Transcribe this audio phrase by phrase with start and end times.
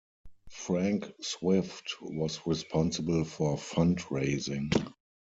[0.49, 4.71] Frank Swift was responsible for fund-raising.